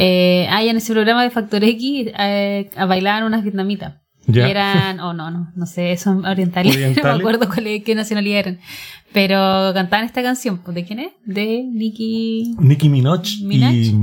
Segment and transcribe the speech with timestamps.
[0.00, 3.94] Eh, ahí en ese programa de Factor X eh, bailaban unas vietnamitas.
[4.26, 4.46] Ya.
[4.48, 7.18] Eran, oh no, no, no sé, son orientales, no me ¿Orientales?
[7.20, 8.58] acuerdo cuál es- qué nacionalidad eran.
[9.12, 11.12] Pero cantaban esta canción, pues, ¿de quién es?
[11.24, 12.54] De Nicki...
[12.58, 13.72] Nicki Minaj, Minaj.
[13.74, 13.94] y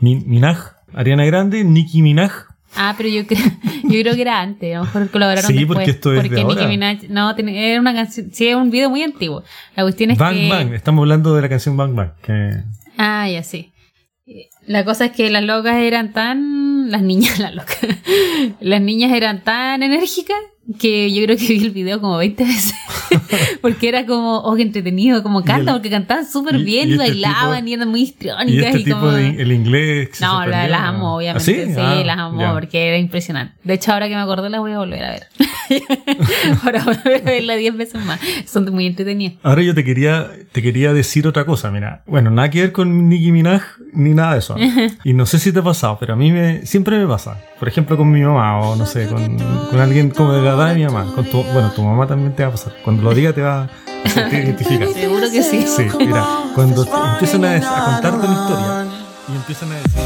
[0.00, 0.58] Mi- Minaj,
[0.94, 2.32] Ariana Grande, Nicki Minaj.
[2.76, 3.40] Ah, pero yo creo,
[3.84, 5.76] yo creo que era antes, a lo mejor colaboraron Sí, después.
[5.76, 6.68] porque esto es de porque Nicki ahora.
[6.68, 9.44] Minaj, no, era una canción, sí, es un video muy antiguo.
[9.76, 10.48] La cuestión es Bang que...
[10.48, 12.10] Bang, estamos hablando de la canción Bang Bang.
[12.22, 12.50] Que...
[12.96, 13.72] Ah, ya sí.
[14.66, 16.90] La cosa es que las locas eran tan...
[16.90, 17.78] Las niñas, las locas.
[18.60, 20.38] Las niñas eran tan enérgicas
[20.78, 22.74] que yo creo que vi el video como 20 veces.
[23.62, 26.92] porque era como, oh, qué entretenido, como cantan, el- porque cantaban súper y- bien y
[26.92, 29.12] y, este bailaban tipo- y eran muy Y histriónicas este y, tipo como...
[29.12, 30.20] de el inglés.
[30.20, 31.62] No, la- las amo, obviamente.
[31.62, 32.52] ¿Ah, sí, sí, Ah, las amo ya.
[32.52, 33.54] porque era impresionante.
[33.64, 35.26] De hecho, ahora que me acordé, las voy a volver a ver.
[36.64, 38.20] ahora voy a verla 10 veces más.
[38.46, 39.34] Son muy entretenidas.
[39.42, 42.02] Ahora yo te quería, te quería decir otra cosa, mira.
[42.06, 43.62] Bueno, nada que ver con Nicki Minaj
[43.92, 44.56] ni nada de eso.
[45.04, 47.38] Y no sé si te ha pasado, pero a mí me, siempre me pasa.
[47.58, 49.36] Por ejemplo, con mi mamá o no sé, con,
[49.70, 51.12] con alguien como de la de mi mamá.
[51.14, 52.72] Con tu, bueno, tu mamá también te va a pasar.
[52.84, 54.92] Cuando lo diga te va a sentir identificado.
[54.92, 55.66] Seguro que sí.
[55.66, 58.86] Sí, mira, cuando empiezan a, a contarte una historia
[59.28, 60.00] y empiezan a decir,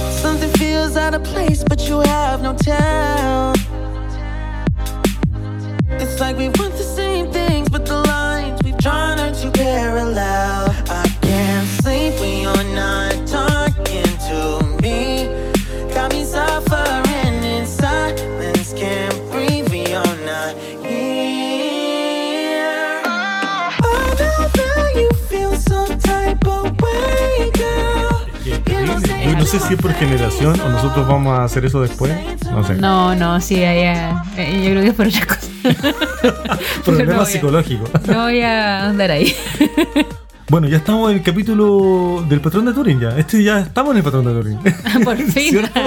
[29.42, 32.12] no sé si es por generación o nosotros vamos a hacer eso después,
[32.50, 32.76] no sé.
[32.76, 36.38] No, no, sí, ya, eh, yo creo que es por otra cosa.
[36.84, 37.84] Problema no a- psicológico.
[38.06, 39.34] No voy a andar ahí.
[40.50, 43.16] Bueno, ya estamos en el capítulo del patrón de Turing ya.
[43.16, 45.02] Este ya estamos en el patrón de Turing.
[45.02, 45.50] Por fin.
[45.50, 45.80] ¿Cierto?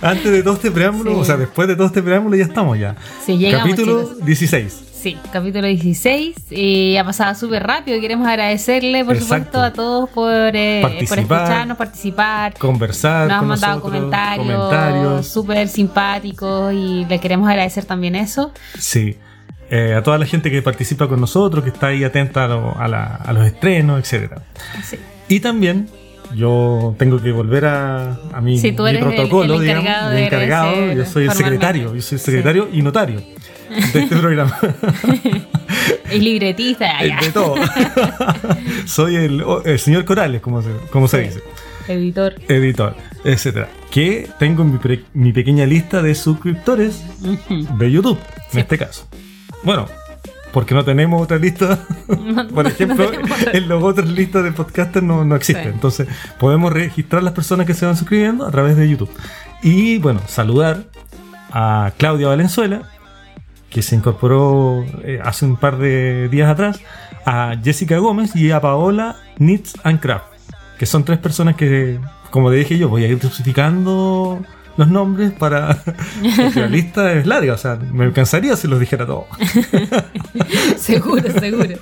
[0.00, 1.16] Antes de todo este preámbulo, Sí.
[1.22, 2.94] o sea, después de todo este preámbulo ya estamos ya.
[3.26, 4.24] Sí, llegamos, Capítulo chicos.
[4.24, 4.82] 16.
[5.02, 6.36] Sí, capítulo 16.
[6.52, 8.00] Y ha pasado súper rápido.
[8.00, 9.34] Queremos agradecerle, por Exacto.
[9.44, 12.54] supuesto, a todos por, eh, por escucharnos, participar.
[12.56, 18.52] Conversar Nos han mandado comentarios súper simpáticos y le queremos agradecer también eso.
[18.78, 19.16] Sí.
[19.70, 22.78] Eh, a toda la gente que participa con nosotros, que está ahí atenta a, lo-
[22.78, 24.42] a la- a los estrenos, etcétera.
[24.84, 24.98] Sí.
[25.28, 25.88] Y también
[26.36, 30.10] yo tengo que volver a, a mi, Sí, tú mi eres protocolo, el digamos, encargado
[30.10, 30.68] de encargado.
[30.68, 32.24] agradecer Yo soy el secretario, yo soy el Sí.
[32.26, 33.20] secretario y notario
[33.92, 34.56] de este programa.
[36.10, 37.54] Es libretista, ya, de todo.
[38.86, 41.28] soy el, o- el señor Corales, como se, como se Sí.
[41.28, 41.42] dice.
[41.88, 42.34] editor.
[42.48, 43.68] Editor, etcétera.
[43.90, 47.02] Que tengo mi, pre- mi pequeña lista de suscriptores
[47.78, 48.18] de YouTube,
[48.50, 48.58] Sí.
[48.58, 49.08] en este caso.
[49.62, 49.86] Bueno,
[50.52, 51.80] porque no tenemos otra lista.
[52.08, 53.10] No- Por ejemplo,
[53.52, 55.62] en las otras listas de podcasters no, no existe.
[55.64, 55.68] Sí.
[55.72, 56.08] Entonces,
[56.38, 59.10] podemos registrar las personas que se van suscribiendo a través de YouTube.
[59.62, 60.84] Y bueno, saludar
[61.50, 62.82] a Claudia Valenzuela,
[63.72, 66.80] que se incorporó eh, hace un par de días atrás,
[67.24, 70.26] a Jessica Gómez y a Paola Knits and Craft,
[70.78, 71.98] que son tres personas que,
[72.30, 74.40] como le dije yo, voy a ir dosificando
[74.76, 75.82] los nombres para.
[76.36, 79.24] Porque la lista es larga, o sea, me cansaría si los dijera todos.
[80.76, 81.76] seguro, seguro.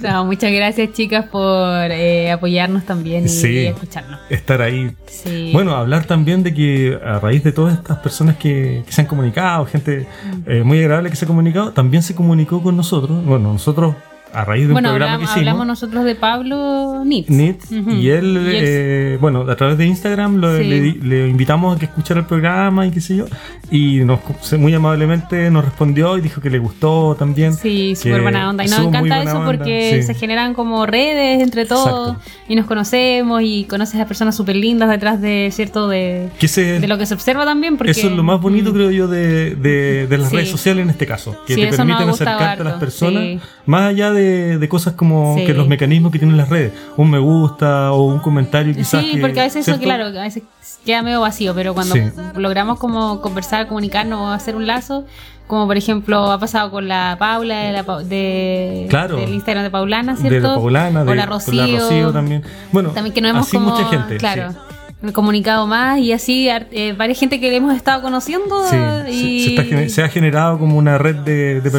[0.00, 3.58] No, muchas gracias, chicas, por eh, apoyarnos también y Sí.
[3.66, 4.20] escucharnos.
[4.30, 5.50] Estar ahí Sí.
[5.52, 9.06] Bueno, hablar también de que a raíz de todas estas personas que, que se han
[9.06, 10.50] comunicado, gente Mm.
[10.50, 13.24] eh, muy agradable que se ha comunicado, también se comunicó con nosotros.
[13.24, 13.94] Bueno, nosotros
[14.34, 17.30] a raíz de bueno, un programa hablamos, que hicimos, hablamos nosotros de Pablo Nitz.
[17.30, 17.90] Nitz, Ujú.
[17.90, 20.64] y él, Y él- eh, bueno, a través de Instagram lo- Sí.
[20.64, 23.26] le, le invitamos a que escuchara el programa y qué sé yo,
[23.70, 27.54] y nos se- muy amablemente nos respondió y dijo que le gustó también.
[27.54, 28.64] Sí, súper buena onda.
[28.64, 30.02] Y nos encanta eso porque sí.
[30.06, 32.30] se generan como redes entre todos Exacto.
[32.48, 36.80] y nos conocemos y conoces a personas súper lindas detrás de cierto de, Que ese-
[36.80, 37.76] de lo que se observa también.
[37.76, 38.74] Porque, Eso es lo más bonito, Mm.
[38.74, 40.36] creo yo, de, de- de las Sí.
[40.36, 41.36] redes sociales en este caso.
[41.46, 45.44] Que te permiten acercarte a las personas, más allá de, de cosas como Sí.
[45.46, 46.72] que los mecanismos que tienen las redes.
[46.96, 49.02] Un me gusta o un comentario quizás.
[49.02, 50.42] Sí, que- porque a veces eso, claro, a veces
[50.84, 52.02] queda medio vacío, pero cuando Sí.
[52.36, 55.04] logramos como conversar, comunicarnos o hacer un lazo,
[55.46, 59.16] como por ejemplo ha pasado con la Paula de, la, de- Claro.
[59.16, 60.48] del Instagram de Paulana, De ¿cierto?
[60.48, 62.42] la Paulana, de o la con Rocío, la Rocío también.
[62.72, 64.16] Bueno, También que no hemos así como, mucha gente.
[64.16, 65.12] claro, sí.
[65.12, 68.76] comunicado más y así eh, varias gente que hemos estado conociendo Sí,
[69.10, 71.76] y se, se está se ha generado como una red de, de Sí.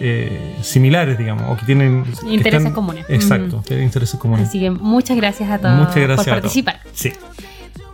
[0.00, 3.04] Eh, similares, digamos, o que tienen que Intereses comunes.
[3.08, 3.64] Exacto, Ujú.
[3.66, 4.48] tienen intereses comunes.
[4.48, 6.42] Así que muchas gracias a todos Muchas gracias por a todos.
[6.42, 6.80] participar.
[6.92, 7.12] Sí.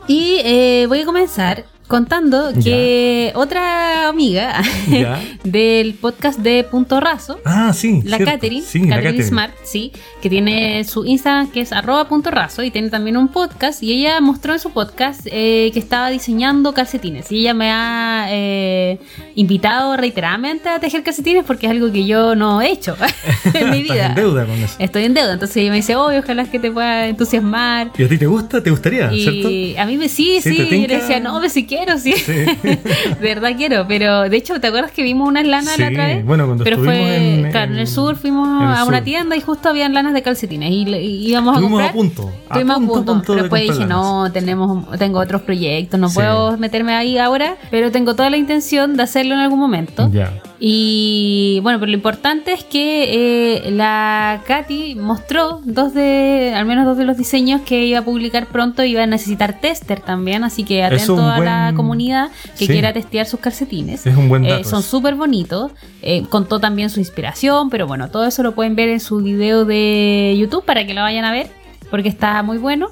[0.09, 4.63] Y eh, voy a comenzar contando que otra amiga
[5.45, 8.01] del podcast de Punto Raso, Ah, sí.
[8.07, 8.17] la.
[8.19, 8.81] Catherine, Sí.
[9.23, 9.93] Smart, sí,
[10.23, 13.93] que tiene su Instagram que es arroba punto raso y tiene también un podcast y
[13.93, 18.99] ella mostró en su podcast eh, que estaba diseñando calcetines y ella me ha eh,
[19.35, 22.97] invitado reiteradamente a tejer calcetines porque es algo que yo no he hecho
[23.55, 24.07] en mi Estás vida.
[24.07, 24.77] en deuda con eso.
[24.79, 27.91] Estoy en deuda, entonces ella me dice, oye, ojalá que te pueda entusiasmar.
[27.99, 28.63] ¿Y a ti te gusta?
[28.63, 29.11] ¿Te gustaría?
[29.11, 29.51] ¿Cierto?
[29.51, 31.82] Y a mí me sí, Sí, sí, ¿te yo le decía, no, pues si quiero,
[31.99, 32.13] sí.
[32.13, 32.33] Sí.
[32.63, 36.07] de verdad quiero, pero de hecho, ¿te acuerdas que vimos unas lanas la Sí, otra
[36.07, 36.25] vez?
[36.25, 38.99] bueno, cuando pero estuvimos fue, en- claro, en, en- el sur fuimos el a una
[38.99, 39.05] sur.
[39.05, 42.23] tienda y justo habían lanas de calcetines y, y íbamos Estuvimos a a comprar.
[42.25, 45.19] punto, a Estuvimos a punto, a punto, punto pero de después dije, no, tenemos, tengo
[45.21, 46.15] otros proyectos, no Sí.
[46.17, 50.09] puedo meterme ahí ahora, pero tengo toda la intención de hacerlo en algún momento.
[50.13, 50.33] Ya.
[50.65, 56.85] Y bueno, pero lo importante es que eh, la Katy mostró dos de, al menos
[56.87, 58.85] dos de los diseños que iba a publicar pronto.
[58.85, 62.73] Iba a necesitar tester también, así que atento a la buen- comunidad que Sí.
[62.73, 64.07] quiera testear sus calcetines.
[64.07, 64.69] Es un buen Eh, dato.
[64.69, 65.73] son súper bonitos.
[66.03, 69.65] Eh, contó también su inspiración, pero bueno, todo eso lo pueden ver en su video
[69.65, 71.51] de YouTube para que lo vayan a ver,
[71.91, 72.89] porque está muy bueno.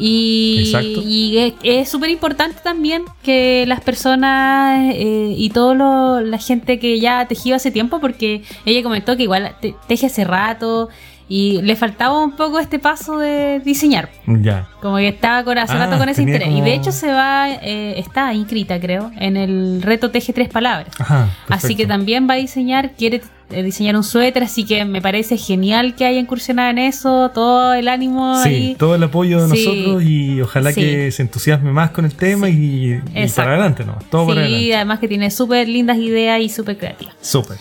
[0.00, 7.00] Y, es- es súper importante también que las personas eh, y toda la gente que
[7.00, 10.88] ya ha tejido hace tiempo, porque ella comentó que igual te- teje hace rato
[11.28, 14.08] y le faltaba un poco este paso de diseñar.
[14.26, 14.66] Ya.
[14.80, 16.48] Como que estaba con, hace Ah, rato con ese interés.
[16.50, 20.88] Y de hecho se va, eh, está inscrita creo, en el reto Teje Tres Palabras.
[20.98, 21.28] Ajá.
[21.48, 23.20] Así que también va a diseñar, quiere
[23.50, 27.72] eh, diseñar un suéter, así que me parece genial que haya incursionado en eso, todo
[27.74, 28.76] el ánimo Sí, ahí.
[28.78, 29.64] todo el apoyo de Sí.
[29.66, 30.80] nosotros y ojalá Sí.
[30.82, 33.98] que se entusiasme más con el tema y, y para adelante, ¿no?
[34.10, 34.76] Todo para sí, adelante.
[34.76, 37.14] además que tiene súper lindas ideas y súper creativas.
[37.22, 37.56] Súper.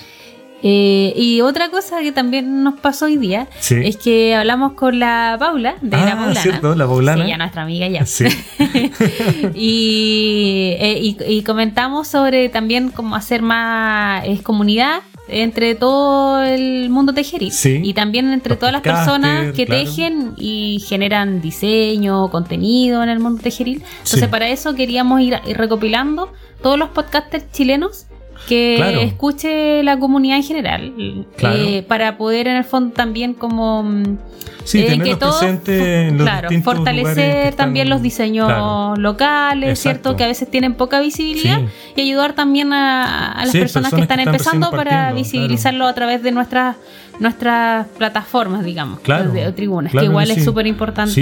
[0.63, 3.75] Eh, y otra cosa que también nos pasó hoy día Sí.
[3.83, 6.41] es que hablamos con la Paula, de la Ah, Paulana.
[6.41, 7.23] cierto, la Paulana.
[7.23, 8.05] Sí, ya nuestra amiga ya.
[8.05, 8.25] Sí.
[9.53, 16.89] y, eh, y- y comentamos sobre también cómo hacer más es comunidad entre todo el
[16.89, 17.81] mundo tejeril Sí.
[17.83, 19.83] y también entre Los todas las personas que claro.
[19.83, 23.83] tejen y generan diseño, contenido en el mundo tejeril.
[24.03, 26.31] Entonces para eso queríamos ir, ir recopilando
[26.63, 28.07] todos los podcasters chilenos
[28.47, 28.99] que Claro.
[29.01, 31.55] escuche la comunidad en general Claro.
[31.57, 34.17] eh, para poder en el fondo también como mm,
[34.63, 38.95] Sí, eh, que en los claro, que fortalecer también los diseños Claro.
[38.97, 39.81] locales, Exacto.
[40.09, 40.17] ¿cierto?
[40.17, 41.93] Que a veces tienen poca visibilidad Sí.
[41.95, 45.87] y ayudar también a, a las Sí, personas, que están que están empezando para visibilizarlo
[45.87, 46.75] a través de nuestras
[47.19, 51.21] nuestras plataformas, digamos, Claro, de, tribunas, claro que igual que es súper importante Sí,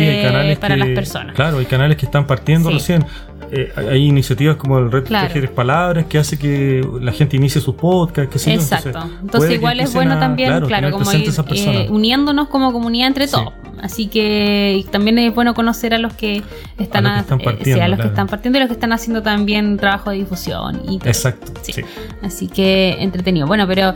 [0.59, 1.35] para que- las personas.
[1.35, 2.75] Claro, hay canales que están partiendo Sí.
[2.75, 3.05] recién.
[3.51, 5.27] Eh, hay- iniciativas como el Reto Claro.
[5.27, 8.59] Tejer Palabras que hace que la gente inicie sus podcasts, qué sé yo.
[8.61, 8.99] Exacto.
[9.21, 13.27] Entonces, que igual es bueno a, también, claro, como ir eh, uniéndonos como comunidad entre
[13.27, 13.53] todos.
[13.81, 16.41] Así que también es bueno conocer a los que
[16.79, 18.73] están, A los que están eh, partiendo, a los que están partiendo y los que
[18.73, 21.09] están haciendo también trabajo de difusión y todo.
[21.09, 21.51] Exacto.
[21.61, 21.73] Sí.
[21.73, 21.81] sí.
[22.23, 23.45] Así que entretenido.
[23.45, 23.93] Bueno, pero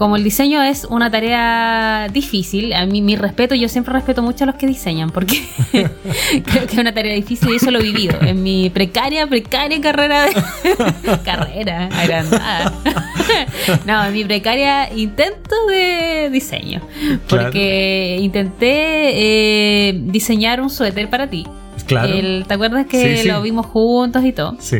[0.00, 4.44] como el diseño es una tarea difícil, a mí mi respeto, yo siempre respeto mucho
[4.44, 5.42] a los que diseñan, porque
[5.72, 9.78] creo que es una tarea difícil y eso lo he vivido en mi precaria, precaria
[9.82, 12.72] carrera de carrera agrandada.
[13.86, 16.80] no, en mi precaria intento de diseño.
[17.26, 17.44] Claro.
[17.44, 21.46] Porque intenté eh, diseñar un suéter para ti.
[21.86, 22.08] Claro.
[22.10, 23.28] El- ¿Te acuerdas que Sí, sí.
[23.28, 24.56] lo vimos juntos y todo?
[24.60, 24.78] Sí.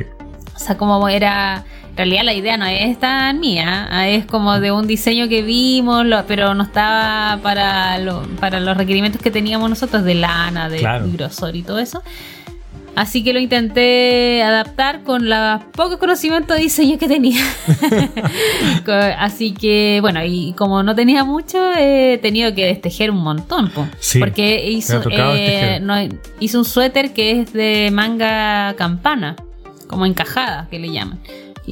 [0.57, 1.65] O sea, como era.
[2.01, 6.07] Realidad la idea no es tan mía, ah, es como de un diseño que vimos,
[6.07, 10.79] lo- pero no estaba para, lo- para los requerimientos que teníamos nosotros de lana, de
[10.79, 11.07] Claro.
[11.13, 12.03] grosor y todo eso.
[12.97, 17.45] Así que lo intenté adaptar con los pocos conocimientos de diseño que tenía.
[19.19, 23.69] Así que, bueno, y como no tenía mucho, he tenido que destejer un montón.
[23.71, 23.87] po.
[24.01, 25.95] Sí, porque hizo, eh, no,
[26.41, 29.37] hizo un suéter que es de manga campana,
[29.87, 31.21] como encajada, que le llaman.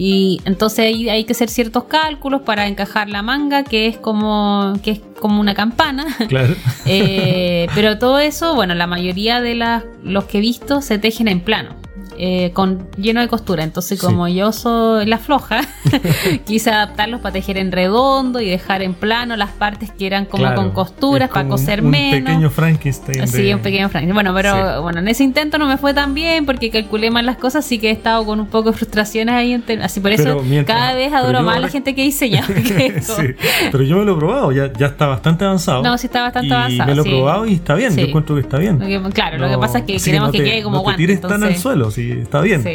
[0.01, 4.75] Y entonces ahí hay que hacer ciertos cálculos para encajar la manga, que es como,
[4.81, 6.07] que es como una campana.
[6.29, 6.55] Claro.
[6.91, 11.29] Eh, pero todo eso, bueno, la mayoría de las, los que he visto se tejen
[11.29, 11.77] en plano.
[12.19, 13.63] Eh, con lleno de costura.
[13.65, 14.05] Entonces, Sí.
[14.07, 15.61] como yo soy la floja,
[16.47, 20.43] quise adaptarlos para tejer en redondo y dejar en plano las partes que eran como
[20.45, 20.57] Claro.
[20.63, 22.21] con costuras para un- coser un menos.
[22.29, 23.27] pequeño Frankenstein.
[23.29, 24.15] Sí, de- un pequeño Frankenstein.
[24.15, 24.83] Bueno, pero Sí.
[24.83, 27.79] bueno, en ese intento no me fue tan bien porque calculé mal las cosas, así
[27.79, 29.63] que he estado con un poco de frustraciones ahí.
[29.83, 32.43] Así por eso mientras- cada vez adoro más a la gente que diseña.
[33.01, 33.35] sí,
[33.71, 35.83] pero yo me lo he probado, ya, ya está bastante avanzado.
[35.83, 38.35] No, sí está bastante y avanzado, Me lo he probado y está bien, yo encuentro
[38.35, 38.79] que está bien.
[39.13, 40.85] Claro, lo que No, pasa es que queremos no que, te- quede como no te
[40.85, 41.03] guante.
[41.03, 42.63] tires tan al entonces- suelo, sí, está bien.
[42.63, 42.71] Sí.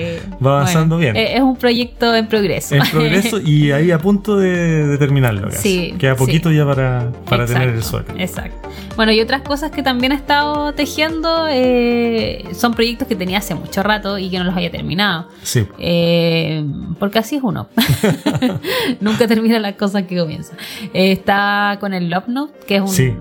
[0.46, 1.16] Va avanzando Bueno, bien.
[1.28, 2.76] eh, Es un proyecto en progreso.
[2.76, 5.50] En progreso y ahí a punto de, de terminarlo.
[5.52, 6.20] Sí, Queda sí.
[6.20, 8.20] poquito ya para, para tener el suéter.
[8.20, 8.70] Exacto.
[8.96, 13.56] Bueno, y otras cosas que también he estado tejiendo eh, son proyectos que tenía hace
[13.56, 15.28] mucho rato y que no los había terminado.
[15.42, 15.66] Sí.
[15.80, 16.64] Eh,
[17.00, 17.68] porque así es uno.
[19.02, 20.54] Nunca termina las cosas que comienza.
[20.94, 23.14] Eh, está con el Love Note, que es un, Sí.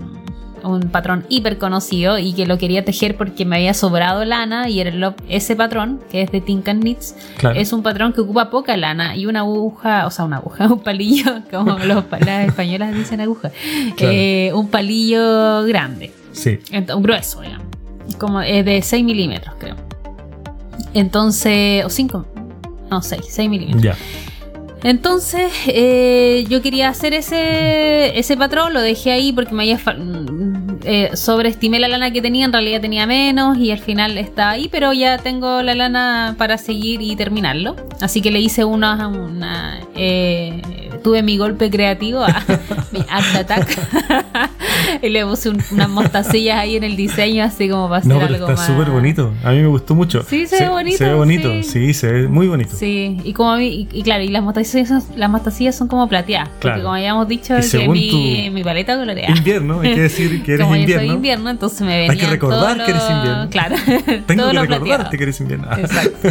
[0.63, 4.79] Un patrón hiper conocido y que lo quería tejer porque me había sobrado lana y
[4.79, 7.59] era el ese patrón, que es de Think and Knits, Claro.
[7.59, 10.79] es un patrón que ocupa poca lana y una aguja, o sea, una aguja, un
[10.79, 13.51] palillo, como los, las españolas dicen aguja,
[13.97, 14.13] Claro.
[14.15, 16.11] eh, un palillo grande.
[16.31, 16.59] Sí.
[16.71, 17.67] Ent- grueso, digamos.
[18.17, 19.75] Como es de 6 milímetros, creo.
[20.93, 22.25] Entonces, o 5,
[22.89, 23.81] no, 6, 6 milímetros.
[23.83, 23.95] Ya.
[24.83, 29.77] Entonces, eh, yo quería hacer ese, ese patrón, lo dejé ahí porque me había
[30.83, 34.67] eh, sobreestimé la lana que tenía, en realidad tenía menos y al final está ahí,
[34.71, 37.75] pero ya tengo la lana para seguir y terminarlo.
[38.01, 40.61] Así que le hice una, una eh,
[41.03, 42.43] tuve mi golpe creativo, a,
[42.91, 43.77] mi art attack,
[45.01, 48.19] y le puse un- unas mostacillas ahí en el diseño, así como para hacer No,
[48.19, 48.67] pero algo está más.
[48.67, 49.33] súper bonito.
[49.43, 50.23] A mí me gustó mucho.
[50.23, 51.63] Sí, se ve bonito, Se ve bonito, sí.
[51.63, 52.75] sí, se ve muy bonito.
[52.75, 55.87] Sí, y como a mí, y, y claro, y las mostacillas, son- las mostacillas son
[55.87, 56.83] como plateadas, porque Claro.
[56.83, 58.09] como habíamos dicho, que mi,
[58.47, 59.29] tu- mi paleta colorea.
[59.35, 61.05] Invierno, hay que decir que como yo invierno.
[61.07, 63.49] soy invierno, entonces me Hay venían que recordar que eres invierno.
[63.49, 63.75] Claro,
[64.27, 65.09] Tengo que recordarte plateado.
[65.09, 65.67] que eres invierno.
[65.77, 66.29] Exacto.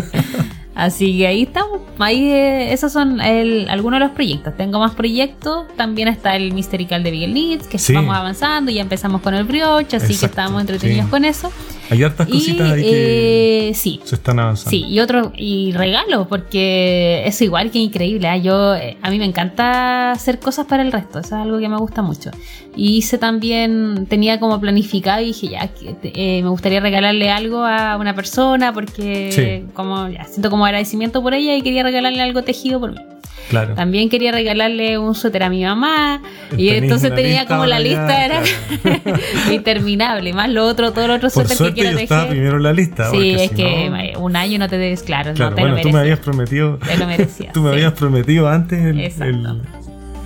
[0.74, 1.80] Así que ahí estamos.
[1.98, 4.56] Ahí eh, esos son el- algunos de los proyectos.
[4.56, 5.66] Tengo más proyectos.
[5.76, 7.92] También está el Mysterical de Beagle Needs, que Sí.
[7.92, 8.70] vamos avanzando.
[8.70, 11.10] Ya empezamos con el brioche, así que Exacto, estamos entretenidos sí.
[11.10, 11.52] con eso.
[11.92, 14.70] Hay hartas Y cositas ahí que eh, sí, se están avanzando.
[14.70, 18.28] Sí, y otro, y regalo, porque eso igual que increíble.
[18.28, 18.36] ¿ah?
[18.38, 21.68] Yo, eh, a mí me encanta hacer cosas para el resto, eso es algo que
[21.68, 22.30] me gusta mucho.
[22.74, 25.70] Y hice también, tenía como planificado y dije, ya,
[26.02, 29.70] eh, me gustaría regalarle algo a una persona, porque Sí.
[29.74, 33.11] como, ya, siento como agradecimiento por ella y quería regalarle algo tejido por mí.
[33.50, 33.74] Claro.
[33.74, 36.22] También quería regalarle un suéter a mi mamá.
[36.56, 38.40] Y Tenés entonces tenía como la lista era
[38.82, 39.20] claro.
[39.52, 42.04] interminable, más lo otro, todo lo otro Por suéter que quiero yo tejer.
[42.04, 43.10] estaba primero en la lista.
[43.10, 45.76] Sí, es si que no- un año no te debes, claro, Claro, no te bueno,
[45.76, 46.78] lo tú me habías prometido.
[46.78, 47.52] Te lo merecías.
[47.52, 47.74] Tú me sí.
[47.76, 49.34] habías prometido antes el, Exacto.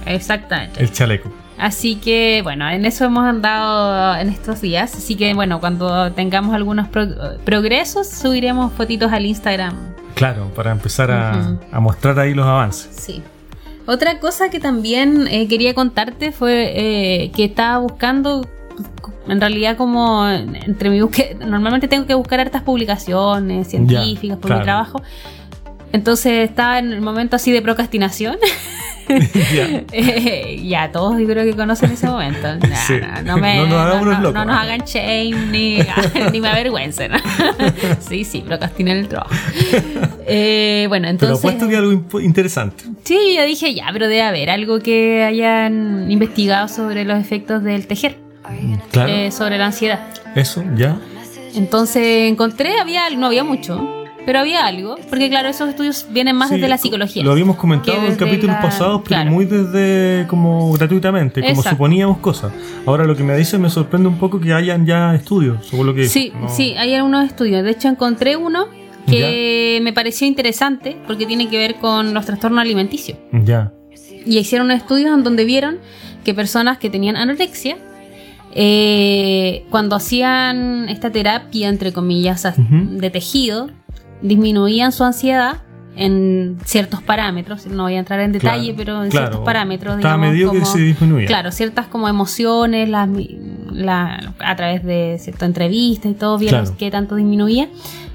[0.06, 0.82] el, Exactamente.
[0.82, 1.32] el chaleco.
[1.58, 4.94] Así que, bueno, en eso hemos andado en estos días.
[4.94, 9.74] Así que, bueno, cuando tengamos algunos pro- progresos, subiremos fotitos al Instagram.
[10.16, 12.88] Claro, para empezar a, a mostrar ahí los avances.
[12.90, 13.22] Sí.
[13.86, 18.48] Otra cosa que también eh, quería contarte fue eh, que estaba buscando,
[19.28, 24.60] en realidad como entre mi búsqueda, normalmente tengo que buscar hartas publicaciones científicas por claro.
[24.60, 25.02] mi trabajo.
[25.92, 28.38] Entonces estaba en el momento así de procrastinación.
[29.54, 29.82] Ya.
[29.92, 32.48] Eh, ya, todos yo creo que conocen ese momento.
[32.68, 32.94] Nah, Sí.
[33.00, 34.34] no, no me- No nos no- los no- locos.
[34.34, 35.78] no nos hagan shame ni,
[36.32, 37.12] ni me avergüencen.
[38.00, 39.34] sí, sí, procrastiné el trabajo.
[40.26, 41.38] Eh, bueno, Pero entonces.
[41.38, 42.84] apuesto que algo interesante.
[43.04, 47.86] Sí, yo dije ya, pero debe haber algo que hayan investigado sobre los efectos del
[47.86, 48.16] tejer,
[48.90, 49.12] Claro.
[49.12, 50.00] eh, sobre la ansiedad.
[50.34, 50.98] Eso, ya.
[51.54, 56.48] Entonces encontré, había, no había mucho, pero había algo, porque claro, esos estudios vienen más
[56.50, 57.22] Sí, desde la psicología.
[57.22, 59.30] Lo habíamos comentado en capítulos la- pasados, pero claro.
[59.30, 61.70] muy desde como gratuitamente, como Exacto.
[61.70, 62.52] suponíamos cosas.
[62.84, 65.94] Ahora lo que me dice me sorprende un poco que hayan ya estudios, según lo
[65.94, 67.62] que Sí, no- sí, hay algunos estudios.
[67.64, 68.66] De hecho, encontré uno
[69.06, 73.16] que me pareció interesante porque tiene que ver con los trastornos alimenticios.
[73.32, 73.72] Ya.
[74.26, 75.78] Y hicieron estudios en donde vieron
[76.24, 77.76] que personas que tenían anorexia,
[78.58, 83.70] eh, cuando hacían esta terapia, entre comillas, de tejido,
[84.22, 85.62] disminuían su ansiedad
[85.96, 87.66] en ciertos parámetros.
[87.66, 89.26] No voy a entrar en detalle, Claro, pero en claro.
[89.28, 89.96] ciertos parámetros.
[89.96, 91.26] Digamos, medio que como- se disminuía.
[91.26, 93.08] Claro, ciertas como emociones, las
[93.76, 96.76] la- a través de cierta entrevista y todo, vieron Claro.
[96.78, 97.68] qué tanto disminuía.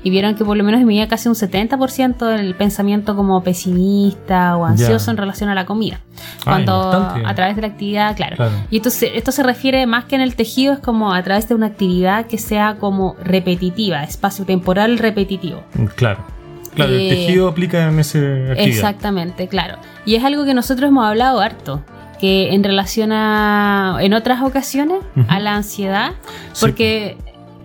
[0.03, 4.65] Y vieron que por lo menos disminuía casi un 70% el pensamiento como pesimista o
[4.65, 6.00] ansioso en relación a la comida.
[6.44, 8.36] Cuando a través de la actividad, claro.
[8.36, 8.51] Claro.
[8.72, 11.48] Y esto se, esto se refiere más que en el tejido, es como a través
[11.48, 15.62] de una actividad que sea como repetitiva, espacio temporal repetitivo.
[15.96, 16.25] Claro.
[16.74, 18.18] Claro, el Eh, tejido aplica en ese
[18.50, 18.60] actividad.
[18.60, 19.77] Exactamente, claro.
[20.06, 21.84] Y es algo que nosotros hemos hablado harto,
[22.22, 26.12] que en relación a, en otras ocasiones, a la ansiedad,
[26.54, 26.62] Sí.
[26.62, 27.18] porque,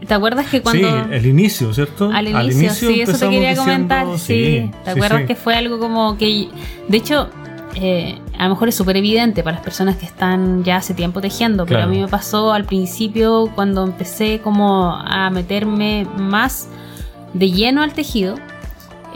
[0.09, 0.89] ¿te acuerdas que cuando...
[0.89, 2.11] Sí, el inicio, ¿cierto?
[2.13, 4.19] Al inicio, sí, eso te quería diciendo- comentar.
[4.19, 5.27] Sí, ¿te acuerdas sí.
[5.27, 6.49] que fue algo como que.
[6.89, 7.29] De hecho,
[7.75, 11.21] eh, a lo mejor es súper evidente para las personas que están ya hace tiempo
[11.21, 16.69] tejiendo, pero a mí me pasó al principio cuando empecé como a meterme más
[17.35, 18.37] de lleno al tejido.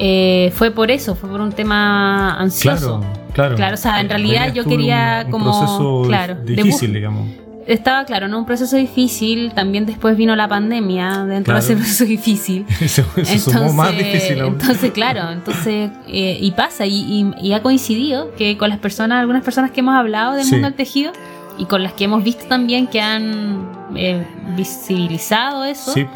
[0.03, 3.01] eh, fue por eso, fue por un tema ansioso.
[3.01, 3.57] Claro, claro.
[3.57, 7.29] Claro, o sea, en realidad yo quería un como- proceso claro, difícil, digamos.
[7.67, 11.61] estaba claro, en un proceso difícil, también después vino la pandemia dentro Claro.
[11.61, 12.67] de ese proceso difícil.
[12.81, 14.55] se, se sumó más difícil aún.
[14.61, 16.95] entonces, claro, entonces, eh, y pasa, y,
[17.41, 20.53] y- y ha coincidido que con las personas, algunas personas que hemos hablado del Sí.
[20.53, 21.13] mundo del tejido,
[21.59, 24.25] y con las que hemos visto también que han eh,
[24.57, 26.07] visibilizado eso, Sí,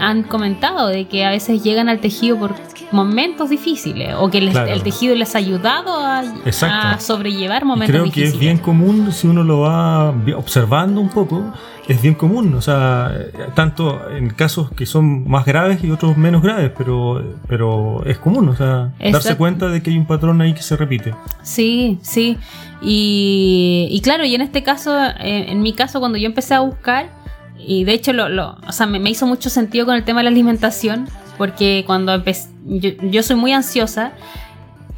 [0.00, 2.54] han comentado de que a veces llegan al tejido por
[2.92, 4.72] momentos difíciles, o que les- Claro.
[4.72, 6.22] el tejido les ha ayudado a,
[7.00, 8.34] sobrellevar momentos creo que difíciles.
[8.34, 11.52] es bien común, si uno lo va observando un poco,
[11.88, 12.54] es bien común.
[12.54, 13.12] O sea,
[13.54, 18.48] tanto en casos que son más graves y otros menos graves, pero, pero es común.
[18.48, 21.14] O sea, darse cuenta de que hay un patrón ahí que se repite.
[21.42, 22.38] Sí, sí.
[22.80, 26.60] Y, y claro, y en este caso, en, en mi caso, cuando yo empecé a
[26.60, 27.08] buscar,
[27.58, 30.20] y de hecho, lo, lo- o sea, me, me hizo mucho sentido con el tema
[30.20, 34.12] de la alimentación, porque cuando empecé, yo, yo soy muy ansiosa,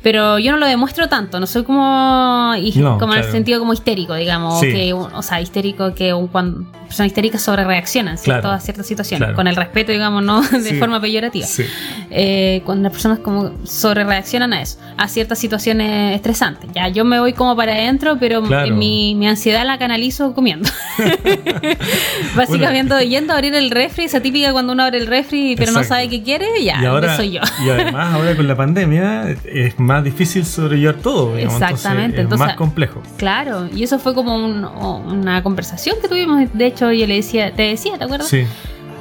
[0.06, 3.32] pero yo no lo demuestro tanto, no soy como, No, como en el claro.
[3.32, 4.70] sentido como histérico, digamos, Sí.
[4.72, 8.16] que, o sea, histérico que cuando personas histéricas sobre reaccionan.
[8.22, 8.50] Claro.
[8.52, 9.34] a ciertas situaciones, Claro.
[9.34, 10.74] con el respeto, digamos, no de Sí.
[10.78, 11.64] forma peyorativa Sí.
[12.12, 16.70] eh, cuando las personas como sobre reaccionan a eso, a ciertas situaciones estresantes.
[16.72, 18.76] Ya yo me voy como para adentro, pero Claro.
[18.76, 20.70] mi, mi ansiedad la canalizo comiendo.
[22.36, 25.80] Básicamente yendo a abrir el refri, esa típica cuando uno abre el refri pero no
[25.80, 25.94] Exacto.
[25.96, 27.40] sabe qué quiere, ya, y ahora, soy yo.
[27.64, 31.34] y además ahora con la pandemia es más difícil sobrellevar todo.
[31.36, 33.02] digamos, Exactamente, Entonces, es entonces- más complejo.
[33.16, 36.48] Claro, y eso fue como un- una conversación que tuvimos.
[36.52, 38.28] De hecho, yo le decía, te decía, ¿te acuerdas?
[38.28, 38.44] Sí,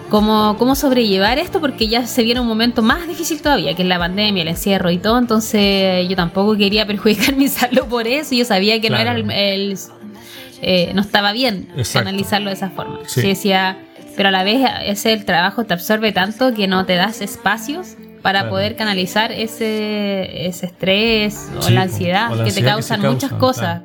[0.10, 3.88] cómo, cómo sobrellevar esto, porque ya se viene un momento más difícil todavía, que es
[3.88, 8.36] la pandemia, el encierro y todo, entonces yo tampoco quería perjudicar mi salud por eso,
[8.36, 9.30] yo sabía que no era el...
[9.32, 9.78] el-
[10.62, 12.08] eh, no estaba bien Exacto.
[12.10, 13.00] analizarlo de esa forma.
[13.06, 13.22] Sí.
[13.22, 13.78] Yo decía,
[14.16, 17.96] pero a la vez ese el trabajo te absorbe tanto que no te das espacios
[18.26, 18.50] para Claro.
[18.56, 23.00] poder canalizar ese, ese estrés o Sí, la ansiedad O la que te que causan
[23.02, 23.84] muchas cosas,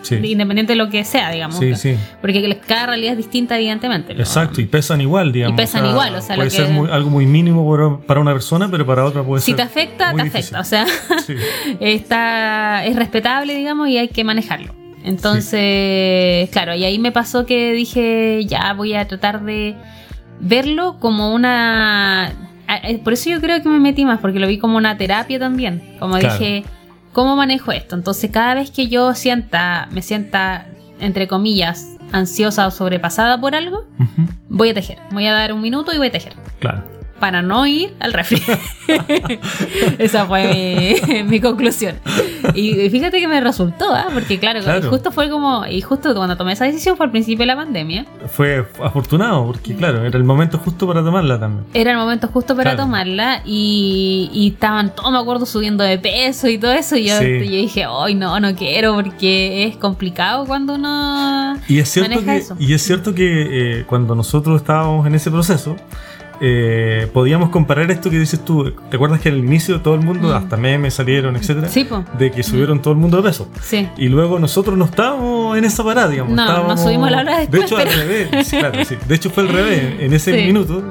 [0.00, 0.14] sí.
[0.24, 1.58] independiente de lo que sea, digamos.
[1.58, 1.94] Sí, sí.
[2.22, 4.14] Porque cada realidad es distinta, evidentemente.
[4.14, 5.54] Exacto, y pesan igual, digamos.
[5.54, 8.32] Y pesan igual, o sea, lo puede que- ser muy- algo muy mínimo para una
[8.32, 9.56] persona, pero para otra puede Si ser.
[9.56, 10.56] te afecta, muy te difícil.
[10.56, 10.60] afecta.
[10.60, 10.86] O sea,
[11.80, 14.74] está, es respetable, digamos, y hay que manejarlo.
[15.04, 19.74] Entonces, claro, y ahí me pasó que dije, ya voy a tratar de
[20.40, 22.32] verlo como una...
[22.66, 24.96] a- eh, Por eso yo creo que me metí más, porque lo vi como una
[24.96, 25.96] terapia también.
[25.98, 26.38] Como Claro.
[26.38, 26.64] dije,
[27.12, 27.94] ¿cómo manejo esto?
[27.96, 30.66] Entonces, cada vez que yo sienta, me sienta,
[31.00, 33.84] entre comillas, ansiosa o sobrepasada por algo,
[34.48, 34.98] voy a tejer.
[35.10, 36.82] Voy a dar un minuto y voy a tejer Claro.
[37.20, 38.42] Para no ir al refri.
[39.98, 41.96] Esa fue mi, mi conclusión.
[42.54, 44.06] Y fíjate que me resultó, ¿ah?
[44.12, 44.90] porque claro, Claro.
[44.90, 48.06] justo fue como, y justo cuando tomé esa decisión fue al principio de la pandemia.
[48.28, 51.64] Fue afortunado, porque claro, era el momento justo para tomarla también.
[51.74, 52.84] Era el momento justo para Claro.
[52.84, 56.96] tomarla y, y estaban todos, me acuerdo, subiendo de peso y todo eso.
[56.96, 57.24] Y yo, Sí.
[57.44, 62.32] yo dije, hoy no, no quiero porque es complicado cuando uno Y es cierto maneja
[62.32, 62.56] que, eso.
[62.58, 65.76] y es cierto que eh, cuando nosotros estábamos en ese proceso,
[66.40, 68.72] eh, podíamos comparar esto que dices tú.
[68.90, 70.32] ¿Te acuerdas que al inicio todo el mundo, Mm.
[70.34, 71.68] hasta memes salieron, etcétera?
[71.68, 71.86] Sí.
[72.18, 73.48] De que subieron todo el mundo de peso.
[73.62, 73.88] Sí.
[73.96, 76.32] Y luego nosotros no estábamos en esa parada, digamos.
[76.34, 78.46] No, estábamos- nos subimos la hora De después, hecho, al pero- revés.
[78.46, 78.96] sí, claro, sí.
[79.06, 79.94] De hecho, fue al revés.
[80.00, 80.46] En ese Sí.
[80.46, 80.82] minuto.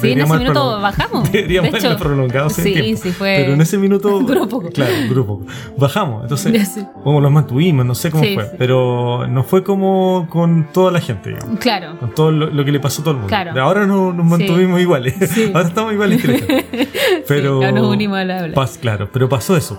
[0.00, 1.32] Sí, en ese minuto prolong- bajamos.
[1.32, 3.00] Deberíamos De hecho, prolongado sí, tiempo.
[3.02, 4.20] sí, fue- Pero en ese minuto.
[4.48, 4.70] Poco.
[4.72, 5.46] Claro, poco.
[5.76, 6.22] Bajamos.
[6.22, 8.50] Entonces, como los mantuvimos, no sé cómo fue.
[8.58, 11.58] Pero no fue como con toda la gente, digamos.
[11.58, 11.98] Claro.
[11.98, 13.28] Con todo lo, lo que le pasó a todo el mundo.
[13.28, 13.52] Claro.
[13.54, 15.14] De ahora no, nos mantuvimos iguales.
[15.34, 15.50] Sí.
[15.54, 16.66] Ahora estamos iguales gente.
[17.28, 17.60] Pero.
[17.62, 18.54] Sí, nos unimos al habla.
[18.54, 19.78] Pas- claro, pero pasó eso.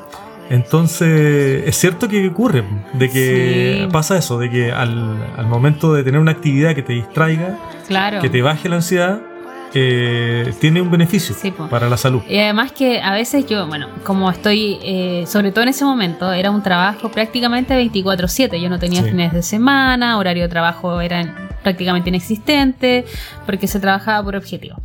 [0.52, 3.88] Entonces, es cierto que ocurre, de que Sí.
[3.92, 8.20] pasa eso, de que al, al momento de tener una actividad que te distraiga, Claro.
[8.22, 9.20] que te baje la ansiedad,
[9.74, 12.22] eh, tiene un beneficio Sí, para la salud.
[12.28, 16.32] Y además que a veces yo, bueno, como estoy, eh, sobre todo en ese momento,
[16.32, 18.60] era un trabajo prácticamente 24/7.
[18.60, 19.10] Yo no tenía Sí.
[19.10, 23.06] fines de semana, horario de trabajo era prácticamente inexistente,
[23.46, 24.78] porque se trabajaba por objetivo.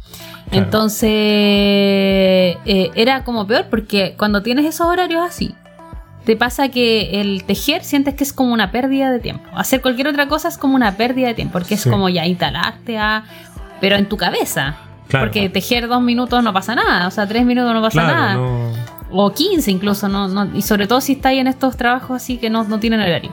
[0.50, 0.64] Claro.
[0.64, 1.08] Entonces,
[2.66, 5.54] eh, era como peor, porque cuando tienes esos horarios así,
[6.24, 9.44] te pasa que el tejer sientes que es como una pérdida de tiempo.
[9.54, 12.98] Hacer cualquier otra cosa es como una pérdida de tiempo, porque es como ya instalarte
[12.98, 13.24] a...
[13.80, 14.76] Pero en tu cabeza.
[15.08, 15.26] Claro.
[15.26, 18.34] Porque tejer dos minutos no pasa nada, o sea, tres minutos no pasa Claro, nada.
[18.34, 18.72] no-
[19.16, 22.50] O 15 incluso, no, no, y sobre todo si estáis en estos trabajos así que
[22.50, 23.30] no, no tienen horario.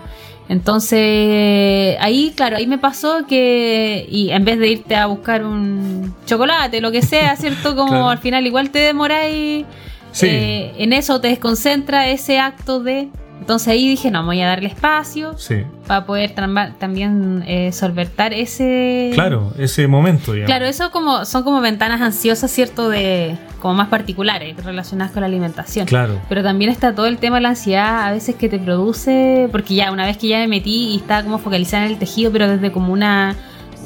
[0.49, 6.13] Entonces, ahí, claro, ahí me pasó que, y en vez de irte a buscar un
[6.25, 7.75] chocolate, lo que sea, ¿cierto?
[7.75, 8.09] Como Claro.
[8.09, 9.65] al final igual te demoráis
[10.11, 10.27] Sí.
[10.29, 13.09] eh, en eso, te desconcentra ese acto de
[13.41, 15.63] Entonces ahí dije, no, voy a darle espacio Sí.
[15.87, 16.31] para poder
[16.77, 19.09] también eh, solventar ese...
[19.15, 20.47] Claro, ese momento, digamos.
[20.47, 22.87] Claro, eso como son como ventanas ansiosas, ¿cierto?
[22.87, 25.87] De como más particulares, relacionadas con la alimentación.
[25.87, 26.19] Claro.
[26.29, 29.73] Pero también está todo el tema de la ansiedad a veces que te produce, porque
[29.75, 32.47] ya una vez que ya me metí y estaba como focalizada en el tejido, pero
[32.47, 33.35] desde como una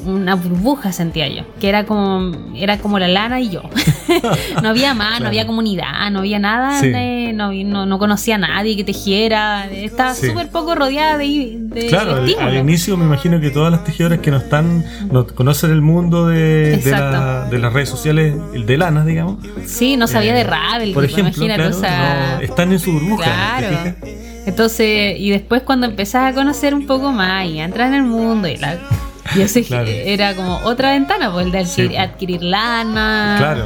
[0.04, 3.62] una burbuja sentía yo, que era como era como la lana y yo.
[4.62, 5.22] no había más, Claro.
[5.24, 6.88] no había comunidad, no había nada, Sí.
[6.90, 10.28] de- no, no, no conocía a nadie que tejiera, estaba Sí.
[10.28, 14.30] súper poco rodeada de, de Claro, al, inicio me imagino que todas las tejedoras que
[14.30, 17.10] no están, no conocen el mundo de, de, Exacto.
[17.18, 18.34] la- de las redes sociales,
[18.66, 19.38] de lanas, digamos.
[19.66, 22.72] Sí, no sabía Eh, de Ravel, Por tipo, ejemplo, imagínate, claro, o sea, no- están
[22.72, 23.24] en su burbuja.
[23.58, 23.96] ¿te Claro.
[24.46, 28.02] Entonces, y después cuando empezás a conocer un poco más y a entrar en el
[28.04, 28.78] mundo y la
[29.34, 29.86] y ese Claro.
[29.90, 31.96] era como otra ventana, pues el de adquirir, Sí.
[31.96, 33.36] adquirir lana.
[33.38, 33.64] Claro.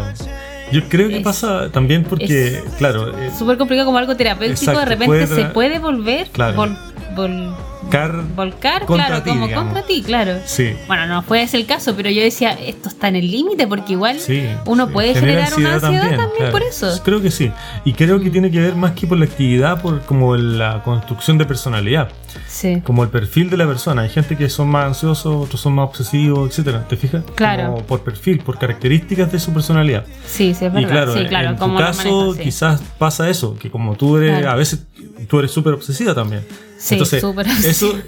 [0.73, 4.61] Yo creo que Es- pasa también porque, es- claro, eh, Súper complicado como algo terapéutico,
[4.61, 6.57] Exacto, de repente puede se puede volver, Claro.
[6.57, 6.79] vol-
[7.17, 7.55] vol-
[7.91, 9.65] car- volcar, Contra claro, ti, como digamos.
[9.73, 10.39] contra ti, claro.
[10.45, 13.67] sí, Bueno, no fue ese el caso, pero yo decía, esto está en el límite
[13.67, 14.45] porque igual sí.
[14.67, 14.93] uno sí.
[14.93, 16.53] puede Genera generar una ansiedad también, claro.
[16.53, 17.01] por eso.
[17.05, 17.51] Creo que sí.
[17.85, 21.37] Y creo que tiene que ver más que por la actividad, por como la construcción
[21.39, 22.09] de personalidad.
[22.47, 22.81] Sí.
[22.85, 24.03] como el perfil de la persona.
[24.03, 26.87] Hay gente que son más ansiosos, otros son más obsesivos, etcétera.
[26.87, 27.25] ¿Te fijas?
[27.35, 27.73] Claro.
[27.73, 30.05] Como por perfil, por características de su personalidad.
[30.27, 30.89] Sí, sí, es y verdad.
[30.91, 32.41] claro, sí, claro, en tu como caso sí.
[32.41, 34.51] quizás pasa eso, que como tú eres, Claro.
[34.53, 34.85] a veces
[35.29, 36.45] tú eres súper obsesiva también.
[36.79, 37.47] Sí, Entonces, súper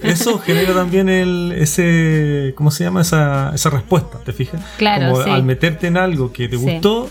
[0.02, 3.02] eso, genera también el, ese, ¿cómo se llama?
[3.02, 4.60] Esa, esa respuesta, ¿te fijas?
[4.78, 5.30] Claro, Como sí.
[5.30, 6.62] al meterte en algo que te Sí.
[6.62, 7.10] gustó,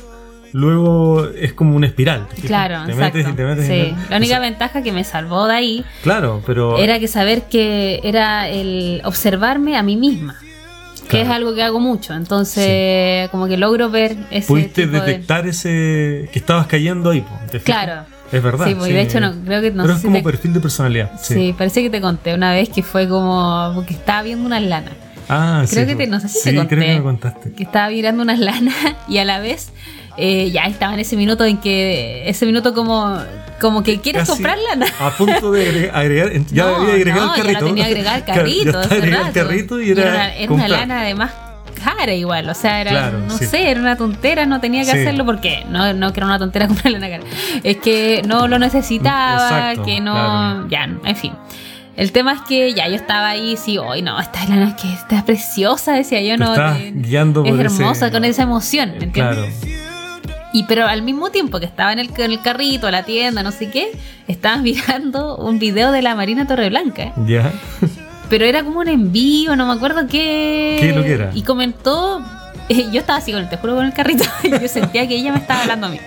[0.54, 2.28] luego es como una espiral.
[2.45, 3.17] Claro, te exacto.
[3.17, 3.95] metes y te metes y Sí.
[4.10, 6.78] La única O sea, ventaja que me salvó de ahí Claro, pero...
[6.78, 10.36] era que saber que era el observarme a mí misma.
[11.04, 11.26] Que Claro.
[11.26, 12.13] es algo que hago mucho.
[12.13, 14.47] Entonces, como que logro ver ese.
[14.47, 17.26] pudiste de- detectar ese que estabas cayendo ahí.
[17.50, 17.60] ¿te?
[17.60, 18.04] Claro.
[18.32, 18.65] Es verdad.
[18.67, 20.24] Sí, pues, y de hecho, no, creo que no Pero sé es si como te-
[20.24, 21.12] perfil de personalidad.
[21.22, 21.34] Sí.
[21.34, 21.56] Sí.
[21.58, 23.72] parece que te conté una vez que fue como.
[23.76, 24.94] Porque estaba viendo unas lanas.
[25.30, 26.12] Ah, Creo sí, que te- po.
[26.12, 26.76] no sé si sí, te conté.
[26.76, 27.54] creo que me contaste.
[27.54, 28.74] Que estaba mirando unas lanas
[29.08, 29.70] y a la vez.
[30.17, 32.28] eh, ya estaba en ese minuto en que.
[32.30, 33.17] Ese minuto como.
[33.60, 34.88] Como que quieres Casi comprar lana.
[35.00, 37.62] A punto de agregar, agregar- ya No, había agregado no, el ya carrito.
[37.62, 38.63] la tenía agregada al Claro, carrito.
[38.72, 40.02] ya estaba agregado el carrito y era.
[40.02, 41.32] era, era una lana además
[41.84, 42.50] cara igual.
[42.50, 43.46] O sea, era, Claro, no sí.
[43.46, 45.00] sé, era una tontera, no tenía que Sí.
[45.00, 47.24] hacerlo porque no, no que era una tontera comprar lana cara.
[47.63, 50.13] Es que no lo necesitaba, Exacto, que no.
[50.13, 50.67] claro.
[50.70, 51.34] Ya, en fin.
[51.98, 55.26] El tema es que ya yo estaba ahí, sí, hoy no, esta lana que está
[55.26, 56.52] preciosa, decía yo, Te no.
[56.54, 59.56] estás guiando es por hermosa ese- con esa emoción, ¿me entiendes?
[59.62, 59.82] Claro.
[60.54, 63.52] Y pero al mismo tiempo que estaba en el, en el carrito, la tienda, no
[63.52, 63.91] sé qué,
[64.28, 67.13] estaba mirando un video de la Marina Torreblanca.
[67.28, 67.52] Ya.
[68.32, 70.78] Pero era como un envío, no me acuerdo qué.
[70.80, 71.30] ¿Qué es lo que era?
[71.36, 72.24] Y comentó.
[72.70, 74.24] eh, yo estaba así con el, te juro, con el carrito.
[74.44, 76.00] Y yo sentía que ella me estaba hablando a mí.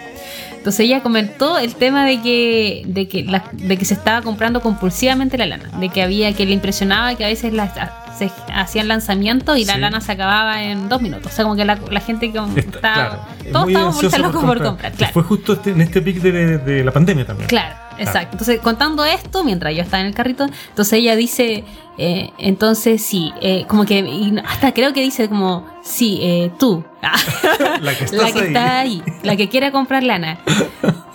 [0.56, 4.60] Entonces ella comentó el tema de que, de que, la- de que se estaba comprando
[4.62, 5.68] compulsivamente la lana.
[5.78, 7.72] De que había, que le impresionaba que a veces las-
[8.18, 9.80] se hacían lanzamientos y la Sí.
[9.80, 11.30] lana se acababa en dos minutos.
[11.30, 12.94] O sea, como que la, la gente que Está- estaba.
[12.94, 13.20] claro.
[13.44, 14.92] Es todos muy estábamos vueltos locos por comprar.
[14.92, 15.12] Claro.
[15.12, 17.48] Fue justo este- en este pic de, de la pandemia también.
[17.48, 18.30] Claro, exacto.
[18.32, 21.64] Entonces, contando esto, mientras yo estaba en el carrito, entonces ella dice,
[21.98, 26.84] eh, entonces sí, eh, como que, hasta creo que dice como, sí, eh, tú,
[27.80, 28.46] La que la que ahí.
[28.46, 30.38] está ahí, la que quiere comprar lana.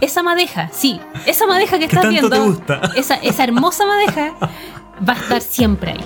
[0.01, 2.61] Esa madeja, sí, esa madeja que ¿Qué estás viendo?
[2.95, 4.33] Esa, esa hermosa madeja
[5.07, 6.05] va a estar siempre ahí.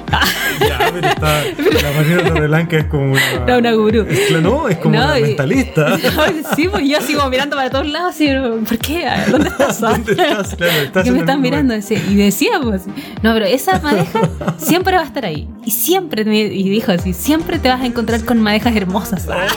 [0.60, 1.44] Ya, pero está.
[1.44, 3.22] La Marina Torreblanca es como una.
[3.44, 4.06] Era una gurú.
[4.10, 5.98] Es, no, es como No, una y- mentalista.
[6.56, 8.28] sí, pues yo sigo mirando para todos lados y
[8.68, 9.08] ¿por qué?
[9.30, 9.80] ¿Dónde estás?
[9.82, 10.56] ¿Dónde estás?
[10.64, 11.96] Claro, estás que en me están mirando así.
[11.96, 12.82] y decíamos
[13.22, 14.22] no pero esa madeja
[14.58, 17.86] siempre va a estar ahí y siempre me- y dijo así siempre te vas a
[17.86, 19.48] encontrar con madejas hermosas lugar.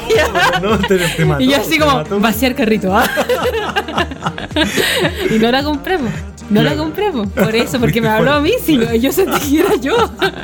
[0.63, 3.05] No, te, te mató, y yo así como vaciar carrito ¿ah?
[5.31, 5.99] y no la compré
[6.51, 7.25] no la compré po.
[7.27, 9.97] por eso porque me habló a mí sí, yo sentí que era yo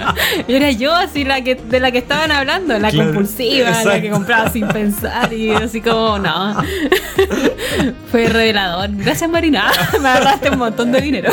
[0.48, 4.10] era yo así la que de la que estaban hablando la Claro, compulsiva la que
[4.10, 6.56] compraba sin pensar y así como no
[8.10, 11.32] fue revelador gracias Marina me agarraste un montón de dinero